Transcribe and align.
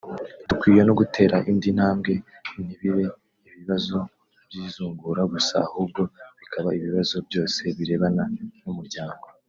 Dukwiye 0.47 0.81
no 0.85 0.93
gutera 0.99 1.35
indi 1.51 1.69
ntambwe 1.77 2.13
ntibibe 2.63 3.05
ibibazo 3.47 3.97
by’izungura 4.45 5.21
gusa 5.33 5.55
ahubwo 5.67 6.01
bikaba 6.39 6.69
ibibazo 6.79 7.15
byose 7.27 7.61
birebana 7.77 8.23
n’umuryango 8.63 9.25